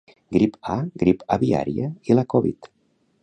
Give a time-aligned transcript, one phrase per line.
[0.35, 2.73] Grip A, grip aviària i la Covid.